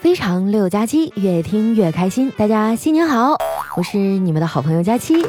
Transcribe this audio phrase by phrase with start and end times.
[0.00, 2.30] 非常六加七，越听越开心。
[2.36, 3.34] 大家新年好，
[3.76, 5.24] 我是你们的好朋友佳期。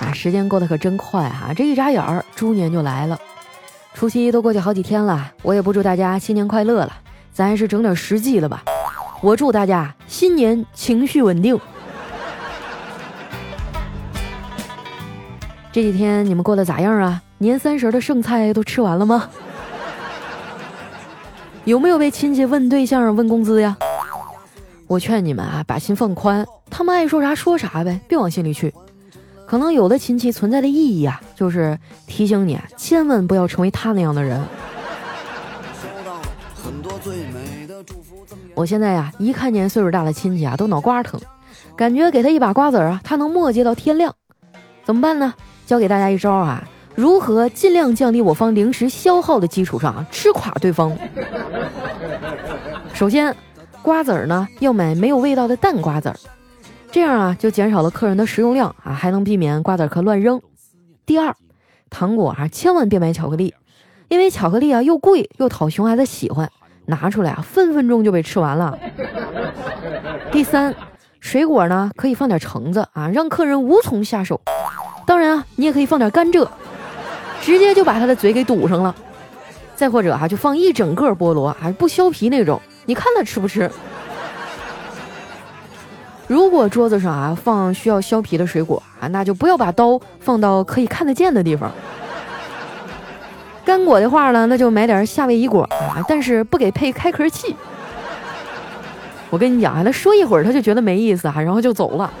[0.00, 3.18] 啊，时间过得可真快哈，这一眨眼儿，猪年就来了。
[3.94, 6.92] 除夕都过去好几天了，我也不祝大家新年快乐了，
[7.32, 8.62] 咱还是整点实际的吧。
[9.22, 11.58] 我祝大家新年情绪稳定。
[15.72, 17.22] 这几天你们过得咋样啊？
[17.38, 19.28] 年三十的剩菜都吃完了吗？
[21.64, 23.76] 有没有被亲戚问对象、问工资呀？
[24.88, 28.74] 我劝你们啊，把心放宽，他们爱说啥说啥呗，别往心里去。
[29.46, 34.42] 可能有的亲戚存在的意义啊，就是提醒你，千万不要成为他那样的人。
[38.54, 41.20] 我现在呀，一看见岁数大的亲戚啊，都脑瓜疼，
[41.76, 44.12] 感觉给他一把瓜子儿啊，他能磨叽到天亮。
[44.84, 45.32] 怎么办呢？
[45.64, 46.64] 教给大家一招啊。
[46.94, 50.96] 如何尽量降低我方零食消耗的基础上吃垮对方？
[52.92, 53.34] 首先，
[53.80, 56.16] 瓜子儿呢要买没有味道的淡瓜子儿，
[56.90, 60.40] 这样啊就减少了客人的食用量啊，还能避免瓜子壳乱扔。
[61.06, 61.34] 第二，
[61.88, 63.54] 糖果啊千万别买巧克力，
[64.08, 66.50] 因为巧克力啊又贵又讨熊孩子喜欢，
[66.86, 68.78] 拿出来啊分分钟就被吃完了。
[70.30, 70.74] 第三，
[71.20, 74.40] 水果呢可以放点橙子啊，让客人无从下手。
[75.06, 76.46] 当然啊，你也可以放点甘蔗。
[77.42, 78.94] 直接就把他的嘴给堵上了，
[79.74, 83.68] 再或者哈，就放一整个菠萝，还不削皮那种，你看他吃不吃？
[86.28, 91.70] 如果桌子上啊放需要削皮的水果啊，那就不要把刀放到可以看得见的地方。
[93.64, 97.54] 干果的话呢，那就买点夏威夷果啊，但是不给配开壳器。
[99.30, 102.12] 我跟你讲啊，他说一会儿他就觉得没意思啊，然后就走了。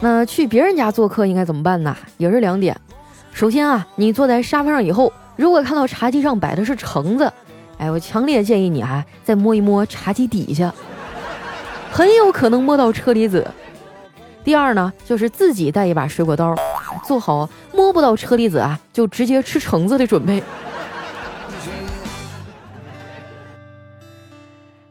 [0.00, 1.96] 那去别人家做客应该怎么办呢？
[2.18, 2.76] 也是两点。
[3.32, 7.32] 首先啊，你坐在沙发上以后，如果看到茶几上摆的是橙子，
[7.78, 10.72] 哎，我强烈建议你啊，再摸一摸茶几底下，
[11.90, 13.46] 很有可能摸到车厘子。
[14.44, 16.54] 第二呢，就是自己带一把水果刀，
[17.04, 20.42] 做好摸不到车厘子啊，就直接吃橙子的准备。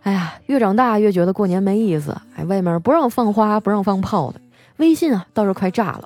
[0.04, 2.16] 哎呀，越长大越觉得过年没意思。
[2.36, 4.40] 哎，外面不让放花，不让放炮的。
[4.78, 6.04] 微信啊，倒是快炸了！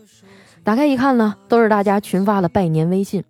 [0.63, 3.23] 打开一看呢，都是大家群发的拜年微信。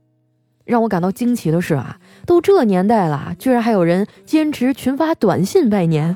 [0.63, 6.15] 让我感到惊奇的是啊，都这年代了，居然还有人坚持群发短信拜年。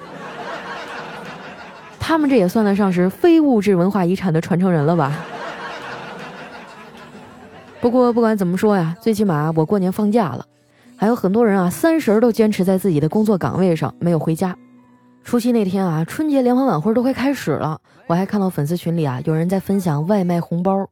[1.99, 5.11] 他们这也算得上是非物质文化遗产的传承人了吧？
[7.81, 10.45] 不过不管怎么说呀，最起码我过年放假了。
[10.95, 14.55] 还有很多人啊，三十都坚持在自己的工作岗位上，没有回家。
[15.25, 20.87] 除夕那天啊，春节联欢晚会都快开始了，我还看到粉丝群里啊有人在分享外卖红包，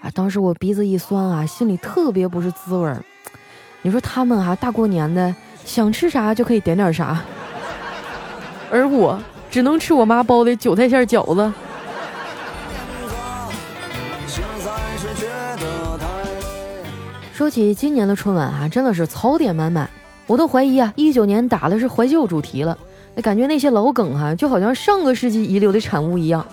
[0.00, 3.00] 啊，当时我鼻子一酸啊，心里特别不是滋味儿。
[3.82, 5.32] 你说他们啊，大过年的
[5.64, 7.22] 想吃啥就可以点点啥，
[8.72, 9.16] 而我
[9.52, 11.52] 只能吃我妈包的韭菜馅饺子。
[17.32, 19.88] 说起今年的春晚啊，真的是槽点满满，
[20.26, 22.76] 我都怀疑啊，一九年打的是怀旧主题了。
[23.14, 26.46] 那感觉那些老梗哈，就好像上个世纪遗留的产物一样。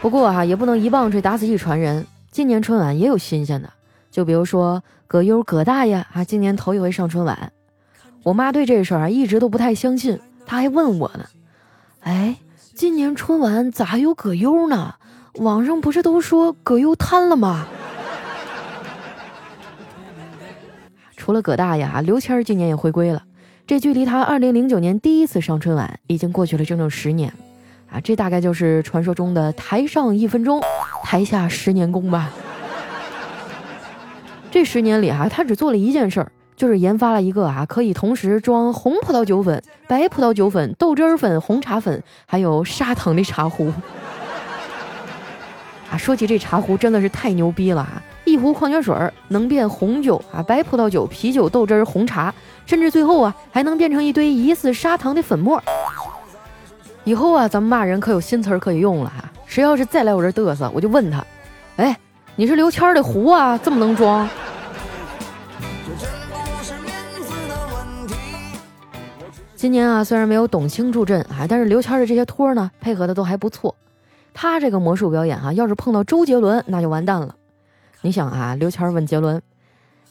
[0.00, 2.06] 不过哈，也不能一棒槌打死一船人。
[2.30, 3.68] 今年春晚也有新鲜的，
[4.10, 7.52] 就比如说葛优葛大爷啊，今年头一回上春晚。
[8.22, 11.24] 我妈对这事儿啊一直都不太相信，她还问我呢
[12.00, 12.36] ：“哎，
[12.74, 14.94] 今年春晚咋还有葛优呢？
[15.34, 17.66] 网上不是都说葛优瘫了吗？”
[21.16, 23.22] 除了葛大爷啊，刘谦儿今年也回归了。
[23.70, 27.32] 这距离他二零零九年第一次上春晚已经过去了整整十年，
[27.88, 30.60] 啊，这大概就是传说中的台上一分钟，
[31.04, 32.32] 台下十年功吧。
[34.50, 43.72] 这十年里哈，他只做了一件事儿，就是研发了一个啊可以同时装红葡萄酒粉、白葡萄酒粉、豆汁儿粉、红茶粉，还有砂糖的茶壶。
[45.92, 48.02] 啊，说起这茶壶真的是太牛逼了啊！
[48.30, 48.94] 一壶矿泉水
[49.28, 52.32] 能变红酒啊、白葡萄酒、啤酒、豆汁、红茶，
[52.64, 55.60] 甚至最后啊还能变成一堆疑似砂糖的粉末。
[57.02, 59.24] 以后啊，咱们骂人可有新词儿可以用了哈！
[59.46, 61.24] 谁要是再来我这嘚瑟，我就问他：
[61.76, 61.98] 哎，
[62.36, 63.58] 你是刘谦的壶啊？
[63.58, 64.28] 这么能装？
[69.56, 73.74] 今年啊，虽然没有董卿助阵啊，但是刘谦的这些托呢，配合的都还不错。
[74.32, 77.34] 他这个魔术表演哈，要是碰到周杰伦，那就完蛋了。
[78.02, 79.42] 你想啊，刘谦问杰伦：“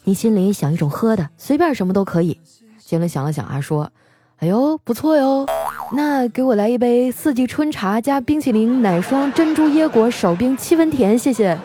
[0.06, 2.40] 你心里想一种喝的，随便什么都可以。”
[2.78, 3.92] 杰伦想了想啊，说
[4.38, 5.48] ：“哎呦，不错哟，
[5.94, 11.58] 那给我来一杯四季春茶加冰淇淋奶霜珍珠椰果少冰七分甜，谢谢。”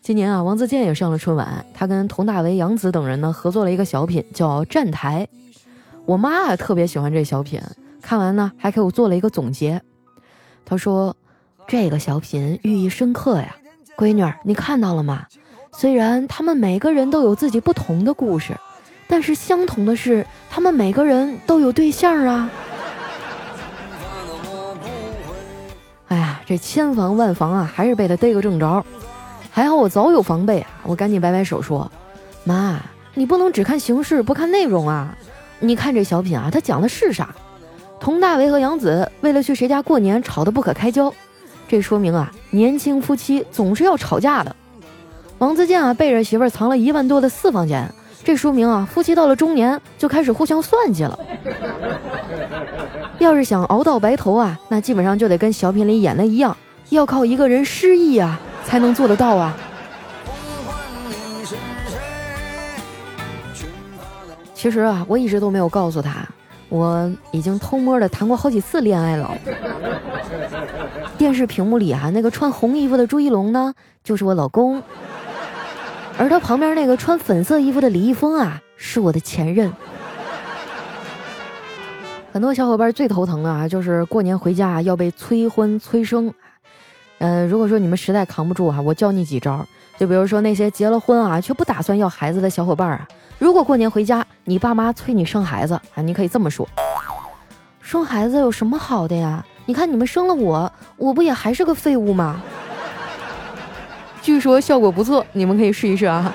[0.00, 5.28] 今年啊，王自健也上了春晚，他跟佟大为、杨紫等人呢合作了一个小品，叫《站台》。
[6.06, 7.60] 我妈啊特别喜欢这小品，
[8.02, 9.80] 看完呢还给我做了一个总结。
[10.66, 11.16] 她说
[11.66, 13.56] ：“这个小品寓意深刻呀，
[13.96, 15.26] 闺女儿，你看到了吗？
[15.72, 18.54] 虽然他们每个人都有自己不同的故事，
[19.08, 22.50] 但是相同的是，他们每个人都有对象啊。
[26.08, 28.84] ”哎呀，这千防万防啊，还是被他逮个正着。
[29.50, 30.68] 还好我早有防备啊！
[30.82, 31.90] 我赶紧摆摆手说
[32.44, 32.80] ：“妈，
[33.14, 35.16] 你不能只看形式不看内容啊！
[35.60, 37.34] 你看这小品啊，它讲的是啥？
[38.00, 41.12] 佟大为和杨紫为了去谁家过年吵得不可开交，
[41.68, 44.54] 这说明啊，年轻夫妻总是要吵架的。
[45.38, 51.18] 王自健啊背着媳妇儿藏了一万多的私房钱，这说明啊，夫妻到了中年就开始互相算计了。
[53.18, 56.56] 要是想熬到白头啊，那基本上就得跟小品里演的一样，
[56.90, 59.54] 要靠一个人失忆啊。”才能做得到啊！
[64.54, 66.26] 其实啊，我一直都没有告诉他，
[66.70, 69.30] 我已经偷摸的谈过好几次恋爱了。
[71.16, 73.72] 电视屏幕里啊，那个穿红衣服的朱一龙呢，
[74.02, 74.80] 就是我老公；
[76.18, 79.72] 而他旁边那个穿粉色衣服的李易峰啊，是我的前任。
[82.32, 86.32] 很多小伙伴最头疼的啊，就是过年回家要被催婚催生。
[87.18, 89.64] 嗯，如果说你们实在扛不住啊，我教你几招。
[89.96, 93.06] 就比如说那些结了婚啊却不打算要孩子的小伙伴啊，
[93.38, 96.68] 如果过年回家你爸妈催你生孩子啊，你可以这么说：
[97.80, 99.46] 生孩子有什么好的呀？
[99.66, 102.42] 你看你们生了我，我不也还是个废物吗？
[104.20, 106.34] 据说效果不错，你们可以试一试啊。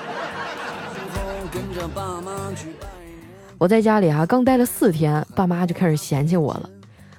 [3.58, 6.68] 我在家里啊刚待了四天，爸妈就开始嫌弃我了。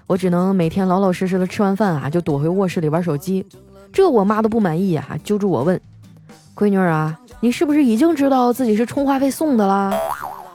[0.07, 3.45] 我只能每天老老实实的吃完饭啊，就躲回卧室里玩手机。
[3.93, 5.79] 这我妈都不满意啊，揪住我问
[6.55, 9.93] ：“闺女儿啊，你是不是已经知道自己是充话费送的啦？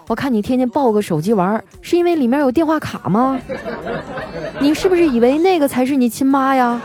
[0.08, 3.38] 我看你天天抱个手机玩，是因为里面有电话卡吗？
[4.60, 6.80] 你是不是以为那个才是你亲妈呀？”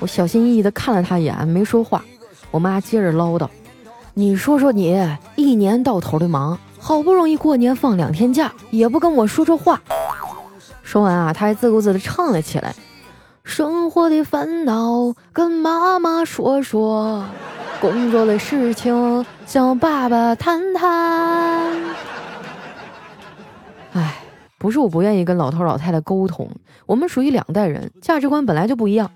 [0.00, 2.04] 我小心翼翼的看了他一眼，没说话。
[2.50, 3.48] 我妈接着唠叨
[4.14, 5.00] ：“你说说你，
[5.36, 9.80] 一年到头的忙，好不容易过年放两天假，也不跟我说说话。”
[10.82, 12.74] 说完啊，他还自顾自地唱了起来
[13.44, 17.24] ：“生活的烦恼跟妈妈说说，
[17.84, 21.70] 工作的事情向爸爸谈谈。”
[23.92, 24.22] 哎，
[24.56, 26.48] 不是我不愿意跟老头老太太沟通，
[26.86, 29.10] 我们属于两代人，价值观本来就不一样。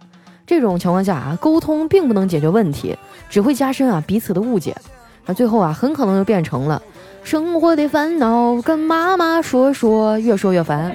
[0.47, 2.95] 这种情况下啊，沟通并不能解决问题，
[3.31, 4.77] 只会加深啊彼此的误解。
[5.25, 6.83] 那最后啊，很可能就变成了。
[7.23, 10.91] 生活的烦恼跟妈妈说说，越说越烦；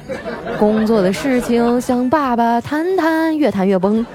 [0.60, 4.06] 工作的事情向爸爸谈谈，越谈越崩。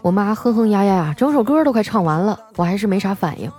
[0.00, 3.50] 我妈哼哼呀呀呀，整首歌都快唱完了，我还是没啥反应。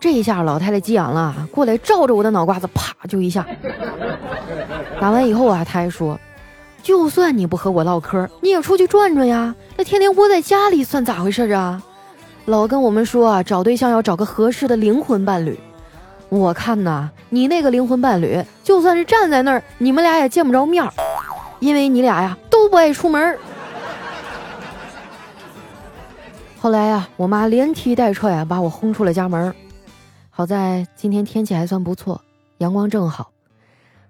[0.00, 3.46] 这一下老太太急眼了，过来照着我的脑瓜子啪就一下。
[5.00, 6.18] 打完以后啊，她还说
[6.82, 11.82] ：“就算你不和我唠嗑，你也出去转转呀，那天天窝在家里算咋回事啊？”
[12.46, 15.58] 老跟我们说啊，找对象要找个合适的灵魂伴侣。
[16.28, 20.92] 我看呐，你那个灵魂伴侣，就算是站在那儿，你们俩也见不着面儿，
[21.60, 23.38] 因为你俩呀都不爱出门。
[26.66, 29.54] 后来呀，我妈连踢带踹啊，把我轰出了家门。
[30.30, 32.20] 好在今天天气还算不错，
[32.58, 33.30] 阳光正好。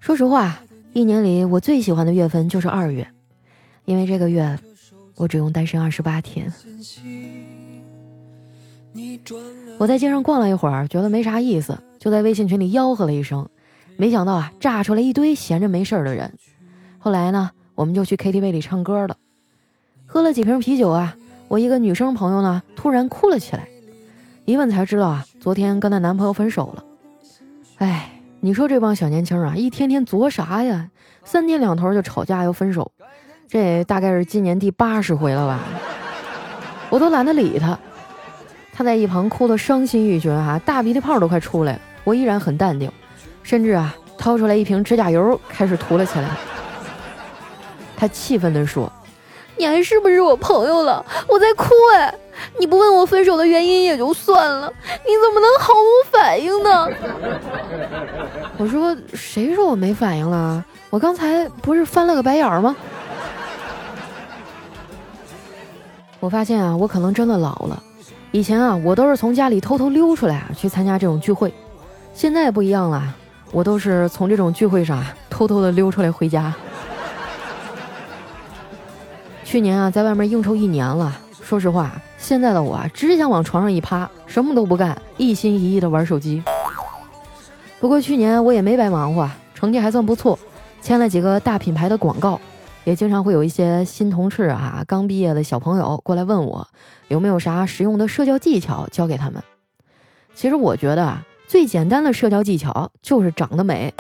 [0.01, 0.59] 说实话，
[0.95, 3.07] 一年里我最喜欢的月份就是二月，
[3.85, 4.59] 因为这个月
[5.17, 6.51] 我只用单身二十八天。
[9.77, 13.47] 我在街上逛了一会儿，觉得没啥意思，就在微信群里吆喝了一声。
[13.99, 16.33] 没想到啊，炸出来一堆闲着没事儿的人。
[16.99, 19.19] 后来呢，我们就去 KTV 里唱歌了，
[20.07, 21.15] 喝了几瓶啤酒啊。
[21.49, 23.69] 我一个女生朋友呢，突然哭了起来。
[24.45, 26.85] 一问才知道啊，昨天跟她男朋友分手了。
[27.79, 28.11] 哎，
[28.41, 30.89] 你说这帮小年轻啊，一天天作啥呀？
[31.25, 32.91] 三天两头就吵架又分手，
[33.49, 35.61] 这大概是今年第八十回了吧？
[36.91, 37.79] 我都懒得理他。
[38.73, 41.81] 他在一旁哭得伤心欲绝啊，大鼻涕泡都快出来了。
[42.05, 42.91] 我依然很淡定，
[43.43, 46.29] 甚至啊掏出来一瓶指甲油开始涂了起来。
[47.97, 48.93] 他气愤地说
[49.57, 51.05] ：“你还是不是我朋友了？
[51.29, 52.15] 我在哭哎！
[52.59, 54.71] 你不问我分手的原因也就算了，
[55.07, 56.89] 你怎么能毫无反应呢？”
[58.59, 60.65] 我说：“谁说我没反应了？
[60.91, 62.77] 我刚才不是翻了个白眼吗？”
[66.21, 67.83] 我发现啊，我可能真的老了。
[68.33, 71.53] 以前啊，我都是从家里偷偷溜出来啊，去参加这种聚会。
[72.13, 73.15] 现在不一样了，
[73.53, 76.53] 我都是从这种聚会上偷偷的溜出来回家。
[79.47, 81.17] 去年啊，在外面应酬一年了。
[81.41, 86.43] 说实话，现在的我只想往床上一趴，什么都不干，一心一意的玩手机。
[87.79, 90.37] 不过去年我也没白忙活，成绩还算不错，
[90.83, 92.41] 签了几个大品牌的广告，
[92.83, 96.67] 也经常会有一些新同事啊，刚毕业的小朋友过来问我
[97.07, 99.41] 有没有啥实用的社交技巧教给他们。
[100.35, 103.95] 其实我觉得啊，最简单的社交技巧就是长得美，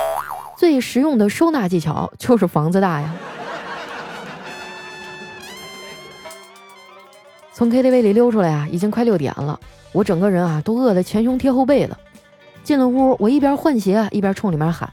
[0.58, 3.14] 最实用的收纳技巧就是房子大呀。
[7.56, 9.58] 从 KTV 里溜出来啊，已经快六点了，
[9.92, 11.98] 我整个人啊都饿得前胸贴后背了。
[12.62, 14.92] 进了屋，我一边换鞋一边冲里面喊：“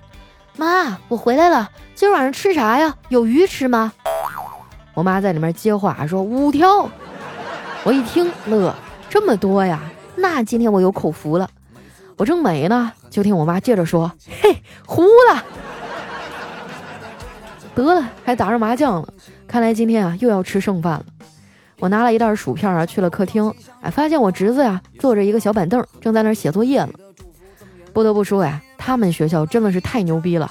[0.55, 2.96] 妈，我回来了，今晚上吃啥呀？
[3.10, 3.91] 有鱼吃吗？”
[4.96, 6.89] 我妈在里面接话说：“五条。”
[7.84, 8.74] 我一听乐，
[9.10, 9.82] 这么多呀，
[10.15, 11.50] 那今天我有口福了。
[12.15, 14.10] 我正美呢，就听我妈接着说
[14.41, 14.55] ：“嘿，
[14.86, 15.43] 糊了，
[17.75, 19.13] 得了，还打上麻将了，
[19.50, 21.05] 看来今天啊又要吃剩饭了。”
[21.84, 26.94] 我拿了一袋薯片啊，去了客厅，哎，发现我侄子呀坐着一个小板凳，正在那儿写作业呢。
[27.92, 30.50] 不得不说呀，他们学校真的是太牛逼了，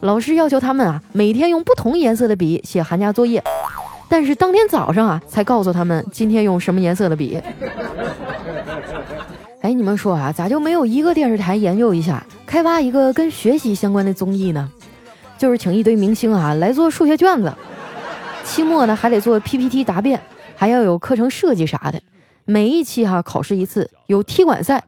[0.00, 3.42] 老师要求他们啊每天用不同颜色的笔写寒假作业，
[4.10, 7.40] 但是当天早上啊才告诉他们今天用什么颜色的笔。
[9.62, 14.70] 哎，你们说啊，咋就没有一个电视台研究一下，开发一个跟学习相关的综艺呢？
[15.38, 17.50] 就是请一堆明星啊来做数学卷子，
[18.44, 20.20] 期末呢还得做 PPT 答辩。
[20.56, 22.00] 还要有课程设计啥的，
[22.44, 24.84] 每一期哈考试一次，有踢馆赛，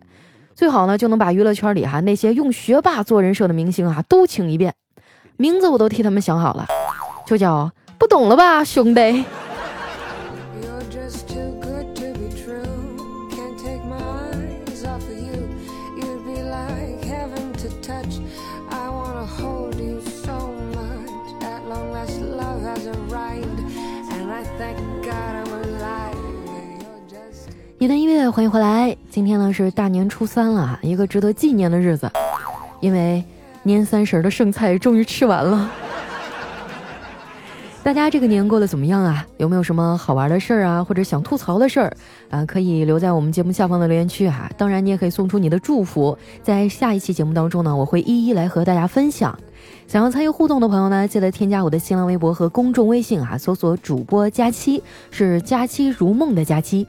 [0.55, 4.75] 最好呢就能把娱乐圈里哈那些用学霸做人设的明星啊都请一遍，
[5.37, 6.67] 名字我都替他们想好了，
[7.27, 9.25] 就叫不懂了吧兄弟。
[27.79, 28.97] 一段音乐，欢迎回来。
[29.11, 32.11] 今天呢是大年初三了，一个值得纪念的日子，
[32.81, 33.23] 因为
[33.65, 35.71] 年三十的剩菜终于吃完了。
[37.85, 39.27] 大家这个年过得怎么样啊？
[39.37, 41.95] 有没有什么好玩的事儿啊，或者想吐槽的事儿
[42.31, 42.47] 啊？
[42.47, 44.51] 可以留在我们节目下方的留言区哈。
[44.57, 49.39] 当然，你也可以送出你的祝福，在下一期节目当中呢，我会一一来和大家分享。
[49.87, 56.87] 想要参与互动的朋友呢，记得添加我的新浪微博和公众微信啊，搜索主播佳期，是佳期如梦的佳期。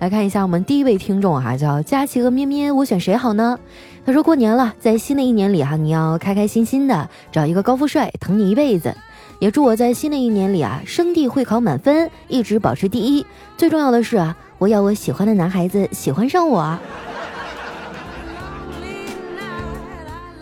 [0.00, 3.58] 来看一下我们第一位听众哈，叫佳琪和咩咩，我选谁好呢？
[4.04, 8.94] 他说过年了，在新的一年里哈，你要开开心心的找一个高富帅疼你一辈子，
[9.38, 13.24] 也祝我在新的一年里啊，生地会考满分，一直保持第一。
[13.56, 16.78] 最重要的是啊，我要我喜欢的男孩子喜欢上我。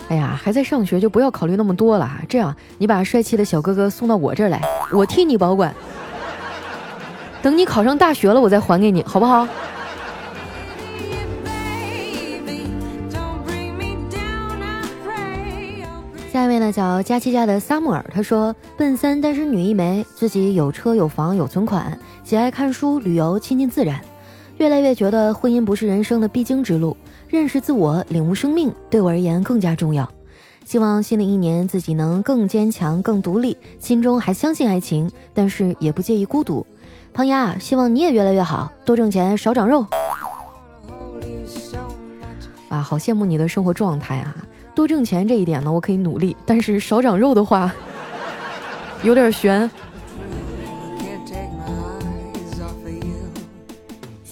[0.09, 5.73] 哎呀，还在上学就不要考虑那么多了，这样你把帅气的小哥哥送到我这儿来，我替你保管。
[7.43, 9.47] 等你考上大学了，我再还给你，好不好？
[16.33, 24.01] 下一位呢，叫佳期家的萨穆尔，他说：“奔三单身女一枚，自己有车有房有存款，喜爱看书旅游，亲近自然。
[24.57, 26.97] 越来越觉得婚姻不是人生的必经之路，
[27.29, 30.11] 认识自我，领悟生命，对我而言更加重要。
[30.65, 36.65] 希望新的一年自己能更坚强、更独立，心中还相信爱情，但是也不介意孤独。”
[37.15, 39.87] 胖丫，希望你也越来越好，多挣钱，少长肉。
[42.71, 44.35] 啊，好羡慕你的生活状态啊！
[44.75, 47.71] 多挣钱这一点呢，我可以努力，但是少长肉的话，
[49.03, 49.71] 有点悬。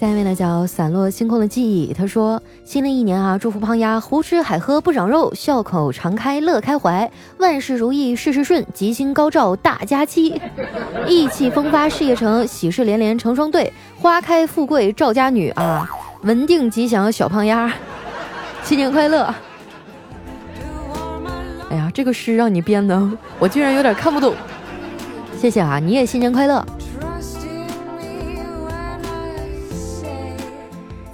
[0.00, 10.40] 下一位呢叫散落星空的记忆，他说：新的一年啊，祝福胖丫胡吃海喝不长肉，笑口常开乐开怀，万事如意事事顺，吉星高照大家期，
[11.06, 15.86] 意气风发事业成，喜事连连成双对，花开富贵赵家女啊，
[16.22, 17.70] 稳定吉祥小胖丫，
[18.62, 19.34] 新年快乐！
[21.68, 22.98] 哎呀，这个诗让你编的，
[23.38, 24.34] 我居然有点看不懂。
[25.38, 26.64] 谢谢啊，你也新年快乐。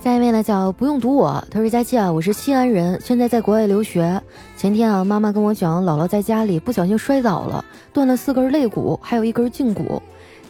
[0.06, 4.22] 下一位呢叫不用读我，他说佳期啊，我是西安人，现在在国外留学。
[4.56, 10.00] 前天啊，妈妈跟我讲，姥姥在家里不小心摔倒了，断了四根肋骨，还有一根胫骨。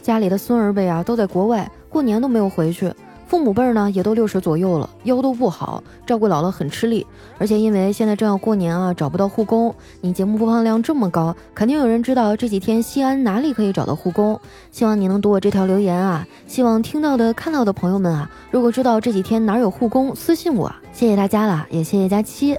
[0.03, 2.93] 家里的孙儿辈啊都在国外，过年都没有回去。
[3.27, 7.05] 父母辈儿呢也都六十左右了，腰都不好，照顾姥姥很吃力。
[7.37, 9.75] 而且因为现在正要过年啊，找不到护工。
[9.99, 14.39] 你节目播放量这么高，肯定有人知道这几天西安哪里可以找到护工。
[14.71, 16.25] 希望你能读我这条留言啊！
[16.47, 20.73] 希望听到的、看到的朋友们啊，如果知道这几天哪有护工，私信我。
[20.93, 22.57] 谢谢大家了，也谢谢佳期。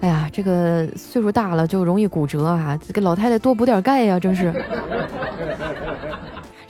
[0.00, 4.52] 哎呀，这个岁数大了就容易骨折啊，给老太太多补点钙呀，真是。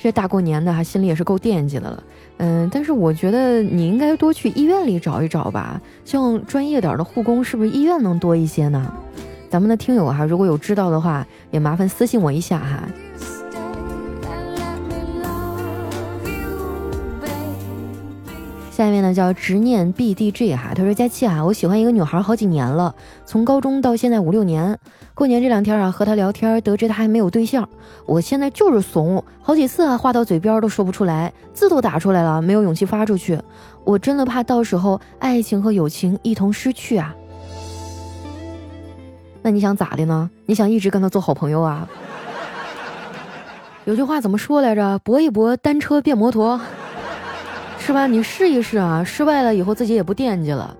[0.02, 2.02] 这大过年的哈，心里也是够惦记的了。
[2.38, 8.90] 嗯，但是我觉得你应该多去医院里找一找吧，像专业点的护工，是不是医院能多一些呢？
[9.50, 12.88] 咱们的听友哈，如果有知道的话，也麻烦私信我一下哈。
[18.71, 22.95] 下面呢叫执念 B D G 哈，他说佳期啊，我喜欢一个女孩好几年了，
[23.26, 24.78] 从高中到现在五六年。
[25.14, 27.68] 过年这两天啊，和他聊天，得知他还没有对象。
[28.06, 33.38] 我现在就是怂，好几次啊，话到嘴边都说不出来，字都打出来了，没有勇气发出去。
[33.84, 37.14] 我真的怕到时候爱情和友情一同失去啊。
[39.42, 40.30] 那你想咋的呢？
[40.46, 41.88] 你想一直跟他做好朋友啊？
[43.84, 44.98] 有句话怎么说来着？
[45.00, 46.60] 搏一搏，单车变摩托。
[47.78, 48.06] 是吧？
[48.06, 50.76] 你试一试啊，失败了以后自己也不惦记了。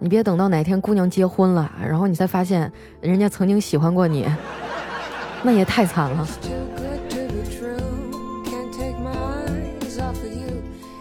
[0.00, 4.26] 你别等到哪天姑娘结婚了，然后你才发现人家曾经喜欢过你，
[5.42, 6.26] 那也太惨了。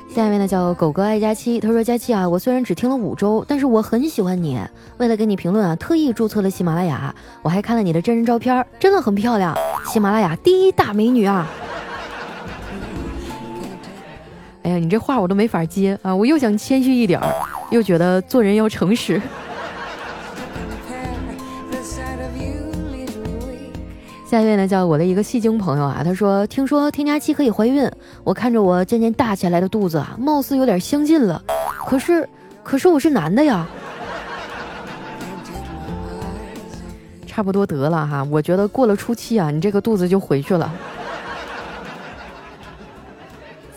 [0.10, 4.60] 下面呢叫狗哥爱佳期，他说佳期啊，我虽然只听了五周，但是我很喜欢你。
[4.98, 7.14] 为了给你评论啊，特意注册了喜马拉雅，
[7.44, 11.48] 我还看了你的真人照片，真的很漂亮，喜马拉雅第一大美女啊。
[14.64, 16.16] 哎呀，你这话我都没法接啊！
[16.16, 17.32] 我又想谦虚一点儿，
[17.70, 19.22] 又觉得做人要诚实。
[24.26, 27.90] 下一位呢，叫我的一个戏精朋友啊，他说：“听说添加期可以怀孕，
[28.26, 31.42] 我看着我渐渐大起来的肚子啊，貌似有点相近了。
[31.86, 32.28] 可是，
[32.62, 33.66] 可是我是男的呀。”
[37.26, 40.74] 差不多得了哈，我觉得过了初期啊，你这个肚子就回去了。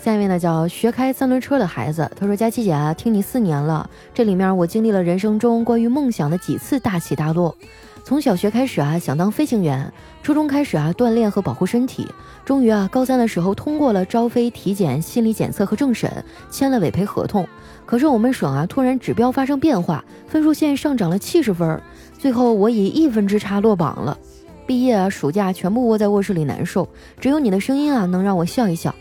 [0.03, 7.55] 下面呢叫学开三轮车的孩子，他说：“佳琪姐啊，听你四年了，这里面我经历了人生中关于梦想的几次大起大落。
[8.03, 9.85] 从小学开始啊，想当飞行员；
[10.23, 12.03] 初中开始啊，锻炼和保护身体；
[12.43, 16.11] 终于啊，高三的时候通过了招飞、体检、心理检测和政审，
[16.49, 17.47] 签了委培合同。
[17.85, 21.79] 可是我们省啊，突然指标发生变化，分数线上涨了七十分，
[22.17, 24.17] 最后我以一分之差落榜了。
[24.65, 28.95] 毕业啊，暑假全部窝在卧室里难受，只有你的声音啊，能让我笑一笑。”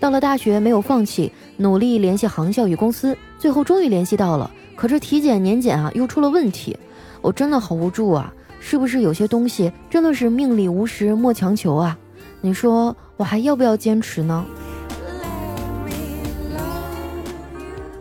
[0.00, 4.50] 到了大学，没有放弃，努力联系航校与公司，最后终于联系到了。
[4.76, 6.76] 可是体检年检啊，又出了问题，
[7.20, 8.32] 我真的好无助啊！
[8.60, 11.98] 是不是有些东西真的是命里无时莫强求啊？
[12.40, 14.44] 你说我还要不要坚持呢？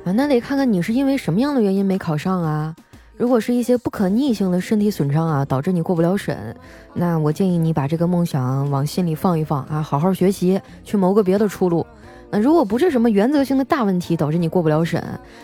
[0.05, 2.75] 啊，那得看看你是因为什么样的原因没考上啊？
[3.15, 6.55] 如果是一些不可逆性的身体损伤啊，导致你过不了审，
[6.93, 11.85] 那我建议你把这个梦想往心里放一放啊，好好学习，去谋个别的出路。
[12.31, 15.03] 那如果不是什么原则性的大问题导致你过不了审，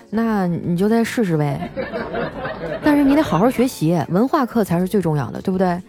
[0.10, 1.70] 那你就再试试呗。
[2.84, 5.80] 但是你得好好学习，文化课才是最重要的，对不对？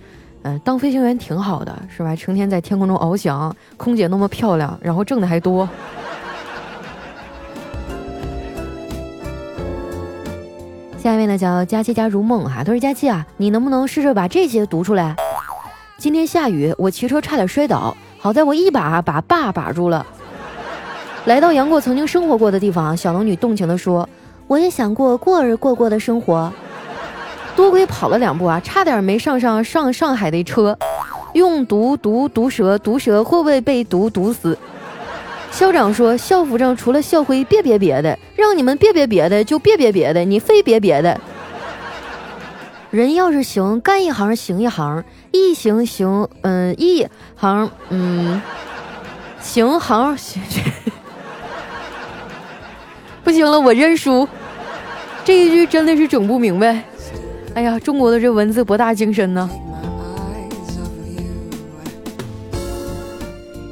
[0.43, 2.15] 嗯，当飞行员挺好的，是吧？
[2.15, 5.67] 成天在天空中翱翔，空姐那么漂亮，然后挣的还多。
[11.03, 15.17] 下一位呢叫佳期家如梦哈，他说佳期啊，你能不能试着把这些读出来？
[15.97, 20.05] 今天下雨，我骑车差点摔倒，好在我一把把爸把住了。
[21.25, 24.07] 来到杨过曾经生活过的地方，小龙女动情地说
[24.47, 26.53] ：“我也想过过儿过过的生活。”
[27.57, 30.77] 多亏跑了两步啊，差点没上上上上海的车。
[31.33, 34.59] 用毒毒毒蛇，毒蛇会不会被毒毒死？
[35.51, 41.21] 校长说：“校服上除了校徽，别别别的，让你们别别别的就别别别的，你非别别的。
[42.91, 48.41] 人要是行，干一行行一行，一行行，嗯，一行，嗯，
[49.41, 50.43] 行行行，
[53.23, 54.27] 不行了，我认输。
[55.25, 56.83] 这一句真的是整不明白。
[57.55, 59.49] 哎呀，中国的这文字博大精深呢。”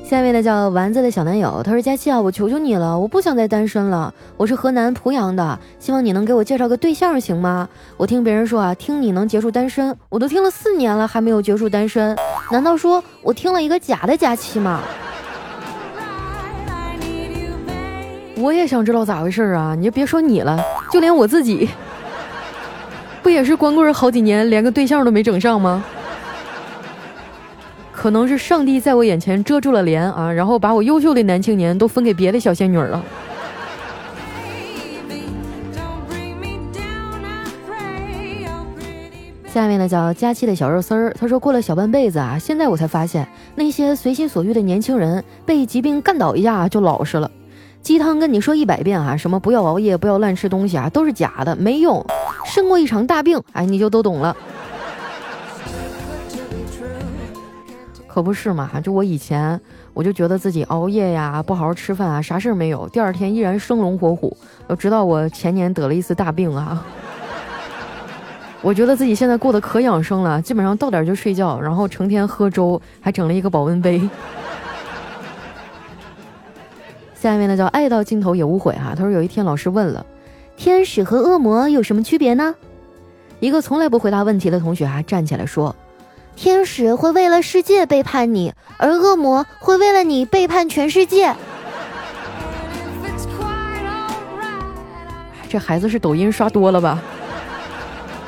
[0.08, 4.14] 下一位呢叫丸子的小男友，他说：“佳期啊，我求求你了，我不想再单身了。
[4.38, 7.68] 我是河南濮阳的，希望你能给我介绍个对象，行吗？
[7.98, 12.16] 我听别人说啊，听你能结束单身，我都听了四年了，还没有结束单身，
[12.50, 14.80] 难道说我听了一个假的佳期吗？
[18.38, 19.74] 我也想知道咋回事啊！
[19.78, 20.58] 你就别说你了，
[20.90, 21.68] 就连我自己，
[23.22, 25.84] 不也是光棍好几年，连个对象都没整上吗？”
[28.00, 33.02] 可能是上帝在我眼前遮住了帘啊，然后把我优秀的男青年都分给别的小仙女了。
[39.48, 47.28] 下面呢叫佳期的小肉丝儿，他说过了小半辈子啊，现在我才发现那些随心所欲的年轻人被疾病干倒一下就老实了。
[47.82, 52.06] 鸡汤跟你说一百遍啊，什么不要熬夜，不要乱吃东西啊，都是假的，没用。
[52.46, 54.36] 生过一场大病，哎，你就都懂了。
[58.18, 59.60] 可不是嘛，就我以前
[59.94, 64.36] 我就觉得自己熬夜呀，不好好吃饭啊，啥事儿没有，第二天依然生龙活虎。
[64.76, 66.84] 直到我前年得了一次大病啊，
[68.60, 74.02] 我觉得自己现在过得可养生了，基本上到点就睡觉，然后成天喝粥，还整了一个保温杯。
[77.14, 80.04] 下面呢叫爱到尽头也无悔哈，他说有一天老师问了，
[80.56, 82.52] 天使和恶魔有什么区别呢？
[83.38, 85.72] 一个从来不回答问题的同学啊站起来说。
[86.40, 91.34] 天使会为了世界背叛你，而恶魔会为了你背叛全世界。
[95.48, 97.02] 这孩子是抖音刷多了吧？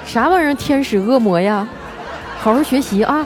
[0.05, 0.55] 啥玩意儿？
[0.57, 1.69] 天使恶魔呀？
[2.41, 3.25] 好好学习啊！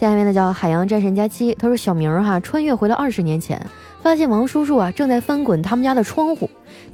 [0.00, 3.64] 下面呢叫海洋战神佳期，他说小明哈穿越回了二十年前，
[4.02, 6.47] 发现王叔叔啊正在翻滚他们家的窗户。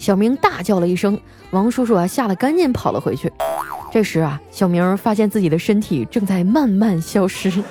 [0.05, 1.19] 小明大叫了一声，
[1.51, 3.33] 王叔叔啊吓得赶紧跑了回去。
[3.91, 7.49] 这时啊，小明发现自己的身体正在慢慢消失。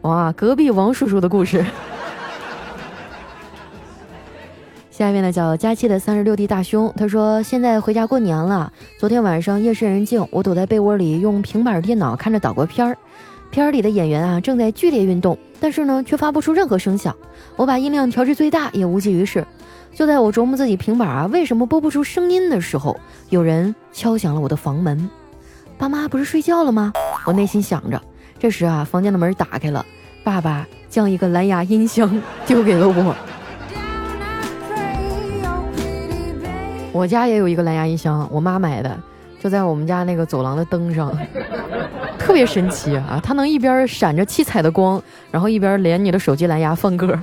[0.00, 1.62] 哇，隔壁王叔叔的故事。
[4.90, 8.72] 下面呢叫佳期的三十六弟大兄，他说现在回家过年了。
[8.98, 12.96] 昨天晚上夜深人静，我躲在被窝里用平板电脑看着岛国片儿。
[13.50, 17.14] 片儿里的演员啊正在剧烈运动，但是呢却发不出任何声响。
[17.56, 19.46] 我把音量调至最大，也无济于事。
[19.92, 25.10] 就在我琢磨自己平板啊为什么播不出声音的时候，有人敲响了我的房门。
[25.76, 26.92] 爸妈不是睡觉了吗？
[27.26, 28.00] 我内心想着。
[28.38, 29.84] 这时啊，房间的门打开了，
[30.22, 33.14] 爸爸将一个蓝牙音箱丢给了我。
[36.92, 38.98] 我家也有一个蓝牙音箱，我妈买的，
[39.40, 41.12] 就在我们家那个走廊的灯上。
[42.20, 43.18] 特别神奇啊！
[43.20, 45.02] 它能一边闪着七彩的光，
[45.32, 47.18] 然后一边连你的手机蓝牙放歌。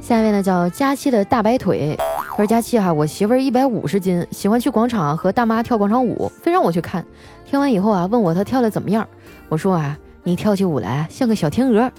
[0.00, 1.96] 下面呢叫佳期的大白腿，
[2.30, 7.04] 他说佳期哈，我媳妇儿一百五十斤，喜欢去广场和大妈跳广场舞，非让我去看。
[7.46, 9.06] 听完以后啊，问我她跳的怎么样？
[9.48, 11.90] 我说啊，你跳起舞来像个小天鹅。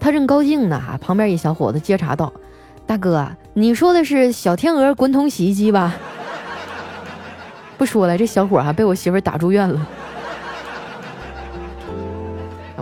[0.00, 2.32] 她正高兴呢，旁边一小伙子接茬道。
[2.86, 5.94] 大哥，你说的是小天鹅滚筒洗衣机吧？
[7.78, 9.86] 不说了，这小伙还被我媳妇打住院了。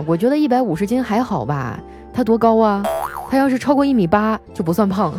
[0.07, 1.79] 我觉得一百五十斤还好吧？
[2.11, 2.83] 他多高啊？
[3.29, 5.13] 他要是超过一米八就不算胖。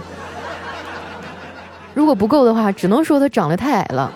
[1.94, 4.12] 如果不够的话，只能说他长得太矮了。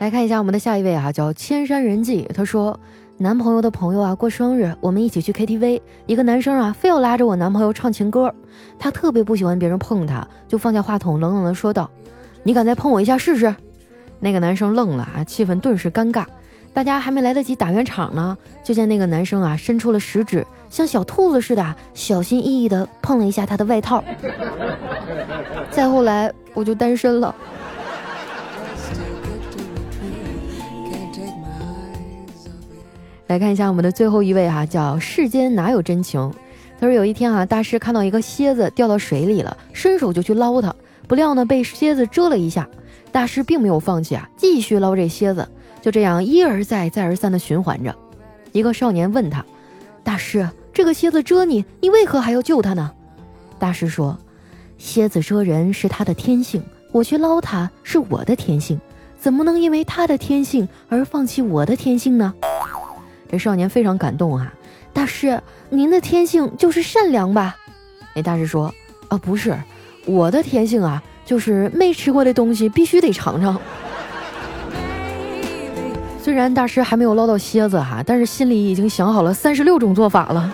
[0.00, 2.80] 来看一下我们的下一位啊，叫千山人迹，他说。
[3.18, 5.80] 男朋友的朋友啊，过生日，我们一起去 KTV。
[6.06, 8.34] 一个男生啊，非要拉着我男朋友唱情歌。
[8.78, 11.88] 他特别不喜欢别人碰他，就放下话筒，冷冷的说道
[12.42, 13.54] ：“你敢再碰我一下试试？”
[14.18, 16.24] 那个男生愣了啊，气氛顿时尴尬。
[16.74, 24.02] 大家还没来得及打圆场呢，就见那个男生啊，伸出了食指，像小兔子似的，小心翼翼的碰了一下他的外套。
[25.70, 27.32] 再后来，我就单身了。
[33.32, 36.30] 来看一下我们的最后一位哈，叫世间哪有真情。
[36.78, 40.74] 他说有一天啊，大师看到一个蝎子掉到水里了，伸手就去捞它，
[41.08, 42.68] 不料呢被蝎子蛰了一下。
[43.10, 45.48] 大师并没有放弃啊，继续捞这蝎子，
[45.80, 47.96] 就这样一而再再而三的循环着。
[48.52, 49.42] 一个少年问他
[50.04, 52.92] ：“大师，这个蝎子蛰你，你为何还要救它呢？”
[53.58, 54.18] 大师说
[54.76, 58.78] ：“蝎子蛰人是它的天性，我去捞它是我的天性，
[59.18, 62.34] 怎么能因为它的天性而放弃我的天性呢？”
[63.32, 64.52] 这少年非常感动啊！
[64.92, 65.40] 大师，
[65.70, 67.56] 您的天性就是善良吧？
[68.14, 68.72] 那大师说
[69.08, 69.58] ：“啊，不是，
[70.04, 73.58] 我的天性啊，就是没吃过的东西必须得尝尝。
[76.22, 80.52] ”虽然大师还没有捞到蝎子哈，但是心里已经想好了三十六种做法了。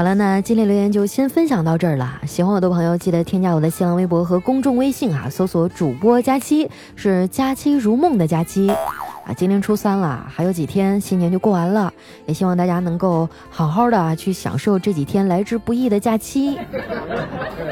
[0.00, 2.22] 好了，那今天留言就先分享到这儿了。
[2.26, 9.34] 喜欢我的朋友，记得添加我的新浪微博和公众微信啊，搜索主播佳期，是佳期如梦的佳期啊。
[9.36, 11.92] 今天初三了，还有几天，新年就过完了，
[12.24, 16.58] 也希望大家能够好好的去享受这几天来之不易的假期，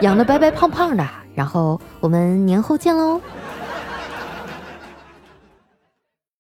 [0.03, 3.19] 养的白白胖胖的，然后我们年后见喽。